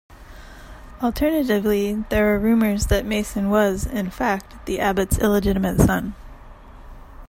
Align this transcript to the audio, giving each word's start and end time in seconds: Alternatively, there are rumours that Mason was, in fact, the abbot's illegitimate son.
Alternatively, 1.03 1.93
there 2.09 2.33
are 2.33 2.39
rumours 2.39 2.87
that 2.87 3.05
Mason 3.05 3.51
was, 3.51 3.85
in 3.85 4.09
fact, 4.09 4.65
the 4.65 4.79
abbot's 4.79 5.19
illegitimate 5.19 5.79
son. 5.79 6.15